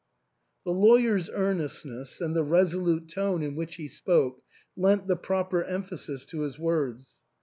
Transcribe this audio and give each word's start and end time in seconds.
The 0.65 0.71
lawyer's 0.73 1.29
earnestness, 1.29 2.21
and 2.21 2.35
the 2.35 2.41
resolute 2.41 3.07
tone 3.07 3.43
in 3.43 3.53
which 3.55 3.75
he 3.75 3.87
spoke, 3.87 4.41
lent 4.75 5.05
the 5.05 5.15
proper 5.15 5.63
emphasis 5.63 6.25
to 6.25 6.41
his 6.41 6.57
words. 6.57 7.21